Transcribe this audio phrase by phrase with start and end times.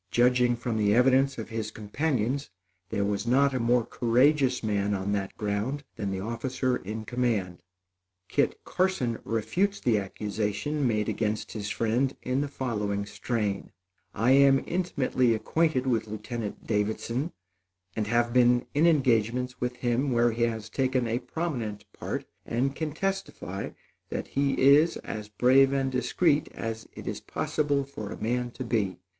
[0.09, 2.49] Judging from the evidence of his companions,
[2.89, 7.59] there was not a more courageous man on that ground than the officer in command.
[8.27, 13.71] Kit Carson refutes the accusation made against his friend in the following strain:
[14.11, 17.31] "I am intimately acquainted with Lieutenant Davidson
[17.95, 22.75] and have been in engagements with him where he has taken a prominent part and
[22.75, 23.69] can testify
[24.09, 28.63] that he is as brave and discreet as it is possible for a man to
[28.63, 28.97] be.